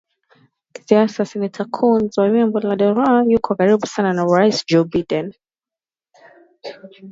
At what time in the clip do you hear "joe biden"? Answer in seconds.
4.69-5.27